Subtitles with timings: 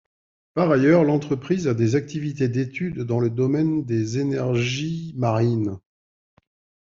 [0.55, 5.77] Par ailleurs, l'entreprise a des activités d'études dans le domaine des énergies marines.